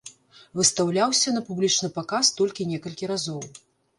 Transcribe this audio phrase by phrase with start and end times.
[0.59, 3.41] Выстаўляўся на публічны паказ толькі некалькі разоў.